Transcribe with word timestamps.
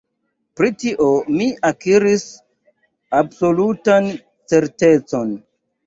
Pri 0.59 0.71
tio 0.83 1.09
mi 1.35 1.49
akiris 1.69 2.25
absolutan 3.23 4.13
certecon. 4.55 5.41